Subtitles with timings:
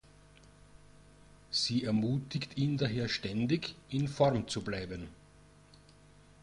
[1.51, 5.09] Sie ermutigt ihn daher ständig, in Form zu bleiben.